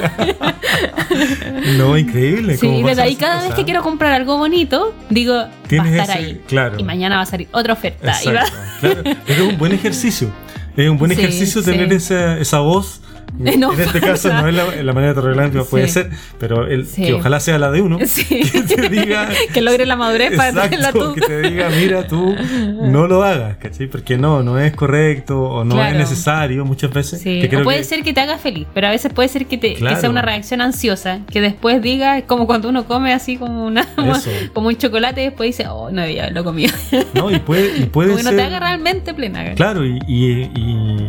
[1.77, 2.57] No, increíble.
[2.57, 5.47] Sí, desde ahí cada vez que quiero comprar algo bonito, digo, va
[5.83, 6.41] a estar ese- ahí.
[6.47, 6.75] claro.
[6.79, 8.13] Y mañana va a salir otra oferta.
[8.23, 9.03] y va- Exacto, claro.
[9.27, 10.29] Es un buen ejercicio.
[10.77, 11.71] Es un buen Sí, ejercicio sí.
[11.71, 13.01] tener esa, esa voz.
[13.45, 15.93] En este caso no es la, la manera de Torreblanca puede Sí.
[15.93, 17.03] ser, pero el, Sí.
[17.03, 17.97] que ojalá sea la de uno.
[18.05, 18.25] Sí.
[18.51, 19.29] Que te diga.
[19.53, 21.15] que logre la madurez para tenerla Exacto, tú.
[21.15, 22.35] que te diga, mira, tú
[22.81, 23.87] no lo hagas, ¿cachai?
[23.87, 25.91] Porque no, no es correcto o no Claro.
[25.91, 27.21] es necesario muchas veces.
[27.21, 29.29] Sí, que creo o puede que- ser que te haga feliz, pero a veces puede
[29.29, 29.99] ser que, te, que Claro.
[29.99, 33.87] sea una reacción ansiosa, que después diga, es como cuando uno come así como una
[34.53, 36.73] como un chocolate y después dice, oh, no debía haberlo comido.
[37.13, 39.53] No, y puede, y puede como que no te haga realmente plena.
[39.55, 41.07] Claro, y, y- y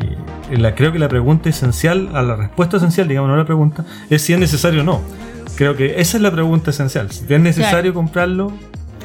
[0.58, 4.22] la, creo que la pregunta esencial, a la respuesta esencial, digamos, no la pregunta, es
[4.22, 5.00] si es necesario o no.
[5.56, 7.10] Creo que esa es la pregunta esencial.
[7.10, 8.52] Si es necesario comprarlo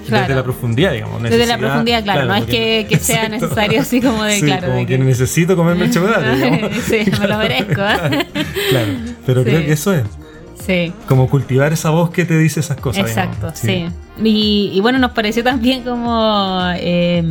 [0.08, 0.21] Claro.
[0.23, 1.23] desde la profundidad, digamos.
[1.23, 3.45] Desde la profundidad, claro, no es que, que sea Exacto.
[3.47, 6.69] necesario así como de, Sí, claro, como de que necesito comerme el chocolate.
[6.88, 8.27] Sí, me lo merezco, ¿eh?
[8.69, 8.88] claro,
[9.25, 9.49] pero Sí.
[9.49, 10.03] creo que eso es.
[10.63, 10.93] Sí.
[11.08, 13.08] Como cultivar esa voz que te dice esas cosas.
[13.10, 13.60] Exacto, digamos.
[13.60, 13.88] sí.
[14.23, 17.21] Y, y bueno, nos pareció también como eh,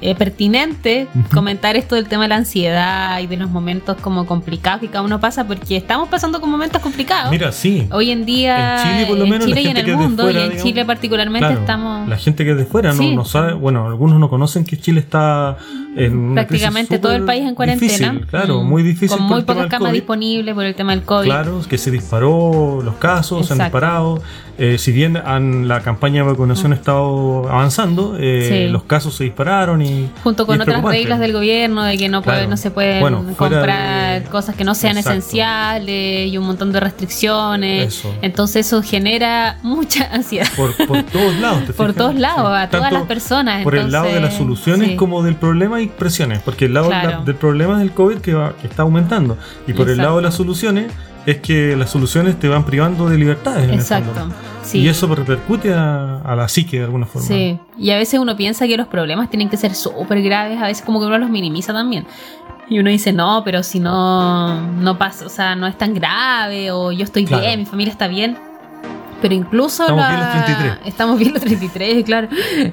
[0.00, 4.80] eh, pertinente comentar esto del tema de la ansiedad y de los momentos como complicados
[4.80, 7.30] que cada uno pasa, porque estamos pasando con momentos complicados.
[7.30, 7.86] Mira, sí.
[7.92, 10.38] Hoy en día, En Chile, por lo menos, Chile la y en el mundo, fuera,
[10.38, 13.14] y en digamos, Chile particularmente Claro, estamos La gente que es de fuera no, Sí.
[13.14, 15.58] no sabe, bueno, algunos no conocen que Chile está
[15.94, 18.12] en una prácticamente todo el país en cuarentena.
[18.12, 18.68] difícil, claro, Mm.
[18.68, 19.18] muy difícil.
[19.18, 21.26] Con muy pocas camas disponibles por el tema del COVID.
[21.28, 24.22] Claro, que se disparó los casos, se han disparado.
[24.60, 28.64] Eh, si bien han- la campaña de vacunación ha estado avanzando, eh.
[28.66, 28.72] Sí.
[28.72, 30.08] los casos se dispararon y.
[30.22, 32.50] Junto y con es otras reglas del gobierno de que no, puede, Claro.
[32.50, 35.18] no se pueden Bueno, comprar de- cosas que no sean Exacto.
[35.18, 37.88] esenciales y un montón de restricciones.
[37.98, 38.14] Eso.
[38.22, 40.46] Entonces eso genera mucha ansiedad.
[40.56, 41.64] Por, por todos lados.
[41.66, 44.38] ¿te Por todos lados, a todas Tanto las personas, Por el lado de las entonces,
[44.38, 44.96] soluciones sí.
[44.96, 46.40] como del problema hay presiones.
[46.40, 47.10] Porque el lado Claro.
[47.10, 49.36] la- del problema es el COVID que, va- que está aumentando.
[49.66, 50.02] Y por el Exacto.
[50.02, 50.86] lado de las soluciones
[51.30, 53.64] es que las soluciones te van privando de libertades.
[53.64, 54.28] en el Exacto.
[54.62, 54.78] Sí.
[54.80, 57.26] Y eso repercute a, a la psique de alguna forma.
[57.26, 60.66] Sí, y a veces uno piensa que los problemas tienen que ser súper graves, a
[60.66, 62.06] veces como que uno los minimiza también.
[62.70, 66.70] Y uno dice, no, pero si no, no pasa, o sea, no es tan grave,
[66.70, 67.42] o yo estoy Claro.
[67.44, 68.36] bien, mi familia está bien.
[69.22, 70.78] Pero incluso Estamos la- bien los 33.
[70.86, 72.28] Estamos bien los 33, claro.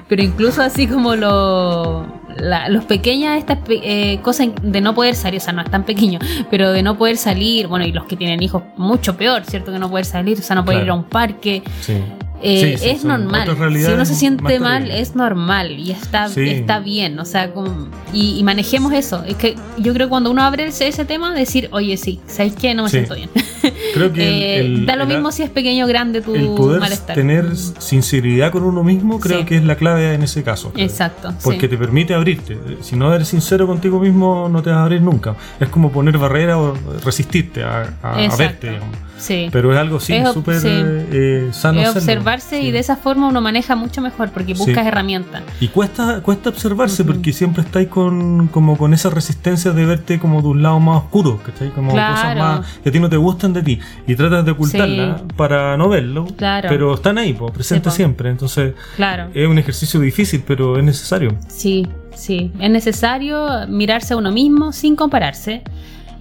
[0.07, 2.05] Pero incluso así como lo,
[2.37, 5.83] la- los pequeñas estas eh, cosas de no poder salir, o sea, no es tan
[5.83, 6.19] pequeño,
[6.51, 9.71] pero de no poder salir, bueno, y los que tienen hijos, mucho peor, ¿cierto?
[9.71, 10.85] Que no poder salir, o sea, no poder Claro.
[10.85, 11.63] ir a un parque.
[11.81, 11.93] Sí.
[12.41, 13.47] Eh, Sí, sí, es normal.
[13.81, 16.41] Si uno se siente mal, es normal y está, Sí.
[16.49, 17.17] está bien.
[17.17, 19.23] O sea, como, y, y manejemos eso.
[19.25, 22.55] Es que yo creo que cuando uno abre ese, ese tema, decir, oye, sí, ¿sabéis
[22.55, 22.75] qué?
[22.75, 23.29] No me siento bien.
[23.93, 26.35] Creo que Eh, el- el- da lo el- mismo si es pequeño o grande tu
[26.35, 27.15] el poder malestar.
[27.15, 29.45] tener sinceridad con uno mismo creo Sí.
[29.45, 30.71] que es la clave en ese caso.
[30.75, 31.33] Exacto.
[31.43, 31.67] Porque sí.
[31.69, 32.57] te permite abrirte.
[32.81, 35.35] Si no eres sincero contigo mismo, no te vas a abrir nunca.
[35.59, 36.73] Es como poner barrera o
[37.03, 38.97] resistirte a, a- a verte, digamos.
[39.17, 39.47] Sí.
[39.49, 40.67] Pero es algo sí, súper sí.
[40.69, 41.79] eh, sano.
[41.81, 42.67] es observarse Sí.
[42.67, 45.41] y de esa forma uno maneja mucho mejor porque buscas herramientas.
[45.61, 47.13] Y cuesta, cuesta observarse Ujú.
[47.13, 50.97] porque siempre estáis con, como con esa resistencia de verte como de un lado más
[51.03, 51.69] oscuro, ¿cachai?
[51.71, 52.13] Como Claro.
[52.13, 53.79] cosas más que a ti no te gustan de ti.
[54.07, 55.23] Y tratas de ocultarla Sí.
[55.35, 56.25] para no verlo.
[56.37, 56.69] Claro.
[56.69, 57.95] Pero están ahí, pues, presentes po.
[57.95, 58.29] siempre.
[58.29, 59.29] Entonces Claro.
[59.33, 61.35] es un ejercicio difícil, pero es necesario.
[61.47, 62.51] Sí, sí.
[62.59, 65.61] Es necesario mirarse a uno mismo sin compararse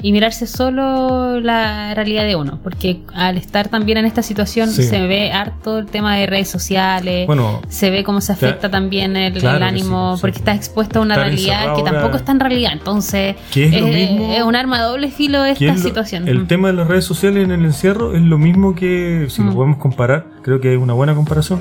[0.05, 2.59] y mirarse solo la realidad de uno.
[2.63, 4.83] Porque al estar también en esta situación Sí.
[4.83, 7.27] se ve harto el tema de redes sociales.
[7.27, 10.21] Bueno, se ve cómo se afecta también el, Claro el que ánimo sí, sí.
[10.21, 12.73] porque estás expuesto a una Estar realidad que tampoco está en realidad.
[12.75, 16.29] Entonces, es lo mismo- es un arma de doble filo esta es lo- situación.
[16.29, 19.53] El tema de las redes sociales en el encierro es lo mismo que, si lo
[19.53, 19.55] Mm.
[19.55, 21.61] podemos comparar, creo que es una buena comparación,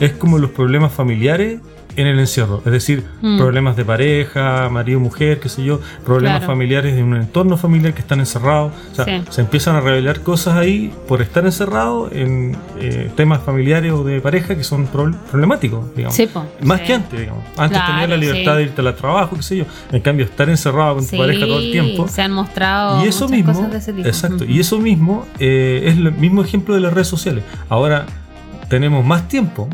[0.00, 1.60] es como los problemas familiares
[1.96, 2.62] en el encierro.
[2.64, 3.38] Es decir, Mm.
[3.38, 6.52] problemas de pareja, marido, mujer, qué sé yo, problemas Claro.
[6.52, 8.72] familiares de un entorno familiar que están encerrados.
[8.92, 9.22] O sea, Sí.
[9.30, 14.20] se empiezan a revelar cosas ahí por estar encerrados en eh, temas familiares o de
[14.20, 16.14] pareja que son prob- problemáticos, digamos.
[16.16, 16.86] Sí, po, Más sí.
[16.86, 17.42] que antes, digamos.
[17.56, 19.64] Antes Claro, tenías la libertad de irte al trabajo, qué sé yo.
[19.92, 22.08] En cambio, estar encerrado con tu pareja todo el tiempo.
[22.08, 24.06] se han mostrado Y eso mismo, cosas de ese tipo.
[24.08, 27.44] exacto, y eso mismo eh, es el mismo ejemplo de las redes sociales.
[27.68, 28.06] Ahora
[28.68, 29.68] tenemos más tiempo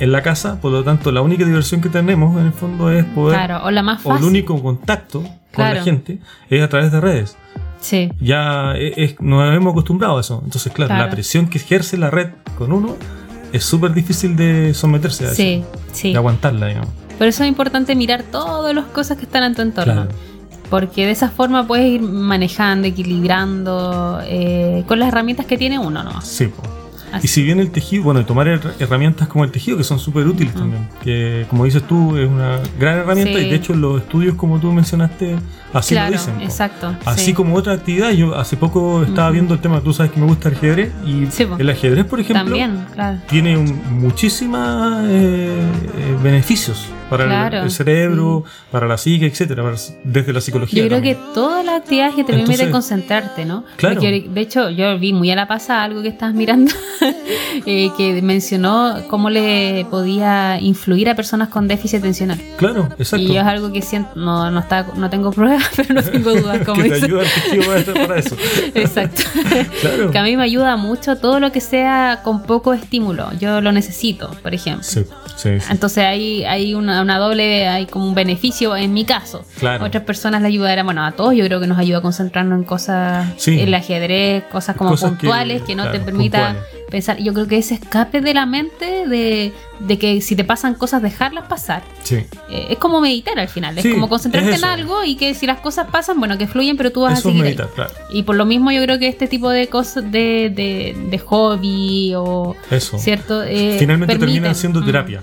[0.00, 3.04] en la casa, por lo tanto la única diversión que tenemos en el fondo es
[3.04, 4.28] poder, Claro, o la más o el fácil.
[4.28, 5.76] único contacto con Claro.
[5.76, 7.36] la gente es a través de redes.
[7.80, 10.40] Sí, Ya es, es- nos hemos acostumbrado a eso.
[10.44, 11.04] Entonces, claro, Claro.
[11.04, 12.96] la presión que ejerce la red con uno
[13.52, 16.10] es súper difícil de someterse a sí, eso, sí.
[16.12, 16.90] de aguantarla, digamos.
[17.18, 19.92] Por eso es importante mirar todas las cosas que están en tu entorno.
[19.92, 20.08] Claro.
[20.70, 26.02] Porque de esa forma puedes ir manejando, equilibrando eh, con las herramientas que tiene uno,
[26.04, 26.20] ¿no?
[26.22, 26.62] Sí, po.
[27.12, 27.26] Así.
[27.26, 30.26] Y si bien el tejido, bueno, tomar her- herramientas como el tejido, que son súper
[30.26, 33.46] útiles también, que como dices tú, es una gran herramienta Sí.
[33.46, 35.36] y de hecho los estudios, como tú mencionaste,
[35.72, 36.34] así claro, lo dicen.
[36.34, 36.40] po.
[36.42, 36.94] exacto.
[37.04, 37.32] Así sí.
[37.34, 40.48] como otra actividad, yo hace poco estaba viendo el tema, tú sabes que me gusta
[40.50, 43.18] el ajedrez, y Sí, el ajedrez, por ejemplo, También, claro.
[43.28, 45.60] tiene muchísimos eh,
[45.98, 50.82] eh, beneficios para el- Claro, el, cerebro, para la psique, etcétera, para- desde la psicología.
[50.82, 53.64] Yo creo que todas las actividades que te Entonces- permiten concentrarte, ¿no?
[53.76, 53.96] Claro.
[53.96, 56.72] Porque, de hecho, yo vi muy a la pasada algo que estabas mirando,
[57.66, 62.40] eh, que mencionó cómo le podía influir a personas con déficit atencional.
[62.56, 63.26] Claro, exacto.
[63.26, 66.64] Y es algo que siento, no, no, está, no tengo pruebas, pero no tengo dudas,
[66.64, 67.22] como que te ayuda
[67.76, 68.36] el para eso.
[68.74, 69.22] Exacto.
[69.80, 70.10] Claro.
[70.10, 73.30] Que a mí me ayuda mucho todo lo que sea con poco estímulo.
[73.38, 74.82] Yo lo necesito, por ejemplo.
[74.84, 75.04] Sí,
[75.36, 75.66] sí, sí.
[75.70, 79.44] Entonces hay, hay una una, una doble, hay como un beneficio en mi caso.
[79.58, 79.84] Claro.
[79.84, 82.64] Otras personas le ayudarán, bueno, a todos yo creo que nos ayuda a concentrarnos en
[82.64, 83.60] cosas, Sí.
[83.60, 86.84] el ajedrez, cosas como Cosas puntuales que, no te permita puntuales.
[86.90, 87.16] pensar.
[87.18, 91.02] Yo creo que ese escape de la mente de, de que si te pasan cosas,
[91.02, 91.82] dejarlas pasar.
[92.02, 92.16] Sí.
[92.50, 95.46] Eh, es como meditar al final, es como concentrarte es en algo y que si
[95.46, 97.42] las cosas pasan, bueno, que fluyen, pero tú vas Eso a seguir.
[97.44, 97.48] ahí.
[97.50, 97.92] meditar, claro.
[98.10, 102.12] Y por lo mismo yo creo que este tipo de cosas de, de, de hobby
[102.16, 102.98] o Eso.
[102.98, 105.22] cierto Eh, Finalmente permiten, terminan siendo mm, terapia.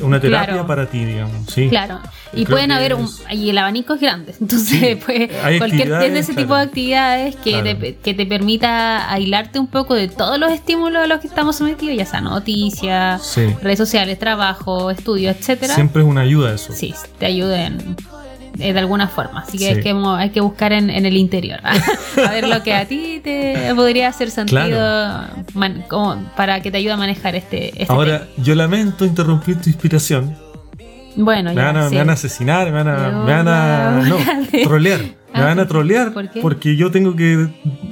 [0.00, 0.66] Una terapia Claro.
[0.66, 1.50] para ti, digamos.
[1.52, 1.68] Sí.
[1.68, 1.98] Claro.
[2.32, 4.34] Y Creo pueden haber un, y el abanico es grande.
[4.40, 7.76] Entonces, Sí, pues, cualquier desde ese tipo de actividades que, Claro.
[7.78, 11.56] te, que te permita aislarte un poco de todos los estímulos a los que estamos
[11.56, 13.42] sometidos, ya sea noticias, Sí.
[13.62, 13.85] redes sociales,
[14.18, 15.74] trabajo, estudios, etcétera.
[15.74, 16.72] Siempre es una ayuda eso.
[16.72, 17.96] Sí, te ayuden
[18.58, 19.40] eh, de alguna forma.
[19.40, 19.70] Así que, Sí.
[19.76, 21.60] hay, que mo- hay que buscar en, en el interior.
[21.64, 26.78] a ver lo que a ti te podría hacer sentido man- como para que te
[26.78, 30.36] ayude a manejar este, este Ahora, yo lamento interrumpir tu inspiración.
[31.16, 31.94] bueno, Me ya, van, a, sí.
[31.94, 34.16] me van a asesinar, me van a, No, me van a no,
[34.64, 35.00] trolear.
[35.36, 36.40] Me Ah, van a trolear ¿por qué?
[36.40, 37.48] porque yo tengo que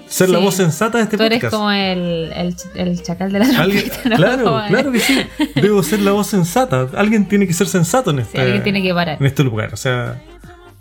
[0.08, 0.44] ser la Sí.
[0.44, 1.54] voz sensata de este Tú eres podcast.
[1.54, 4.16] como el, el, el chacal de la trompeta, ¿no?
[4.16, 5.20] claro, claro que sí.
[5.54, 6.88] Debo ser la voz sensata.
[6.96, 9.18] Alguien tiene que ser sensato en Sí, este, alguien tiene que parar.
[9.20, 9.70] en este lugar.
[9.72, 10.20] O sea,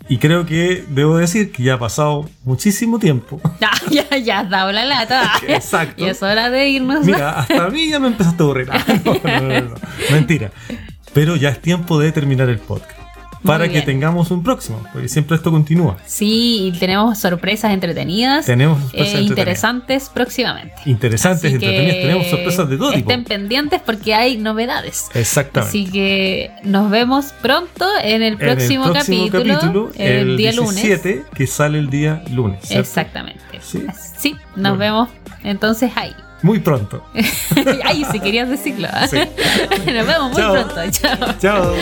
[0.08, 3.40] y creo que debo decir que ya ha pasado muchísimo tiempo.
[3.60, 3.70] Ya,
[4.10, 5.32] ya, ya has dado la lata.
[5.48, 6.04] Exacto.
[6.04, 7.04] Y es hora de irnos.
[7.06, 8.68] Mira, hasta a mí ya me empezaste a aburrir.
[8.70, 9.74] Ah, no, no, no, no.
[10.10, 10.50] Mentira.
[11.14, 13.00] Pero ya es tiempo de terminar el podcast.
[13.44, 15.96] Para que tengamos un próximo, porque siempre esto continúa.
[16.06, 18.46] Sí, y tenemos sorpresas entretenidas.
[18.46, 19.38] Tenemos sorpresas eh, entretenidas.
[19.38, 20.74] interesantes próximamente.
[20.86, 21.96] Interesantes, Así entretenidas.
[21.96, 23.10] Tenemos sorpresas de todo tipo.
[23.10, 25.08] Estén pendientes porque hay novedades.
[25.14, 25.68] Exactamente.
[25.68, 30.82] Así que nos vemos pronto en el En próximo, capítulo, el, día lunes.
[30.82, 32.60] 17, que sale el día lunes.
[32.62, 32.80] ¿cierto?
[32.88, 33.42] Exactamente.
[33.62, 33.84] Sí.
[34.18, 34.78] Sí, nos Bueno.
[34.78, 35.08] vemos
[35.42, 36.14] entonces ahí.
[36.42, 37.02] Muy pronto.
[37.84, 38.88] Ay, si querías decirlo.
[39.10, 39.16] Sí.
[39.92, 40.52] nos vemos muy Chao.
[40.52, 40.90] pronto.
[40.90, 41.34] Chao.
[41.40, 41.74] Chao.